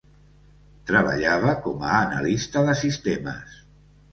Treballava 0.91 1.53
com 1.67 1.85
a 1.91 1.91
analista 1.99 2.65
de 2.71 2.77
sistemes. 2.81 3.65